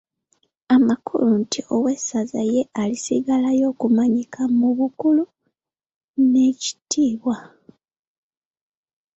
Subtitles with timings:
[0.75, 5.23] Amakulu nti owessaza ye alisigalayo okumanyika mu bukulu
[6.29, 7.37] n'ekitiibwa.